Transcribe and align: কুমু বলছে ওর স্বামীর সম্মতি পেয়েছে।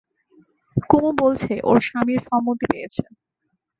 কুমু 0.89 1.09
বলছে 1.21 1.53
ওর 1.63 1.77
স্বামীর 1.87 2.21
সম্মতি 2.27 2.65
পেয়েছে। 2.71 3.03